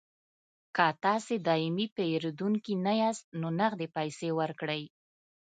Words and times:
که 0.75 0.87
تاسې 1.03 1.33
دایمي 1.47 1.85
پیرودونکي 1.95 2.73
نه 2.85 2.93
یاست 3.01 3.25
نو 3.39 3.47
نغدې 3.59 3.87
پیسې 3.97 4.29
ورکړئ 4.39 4.83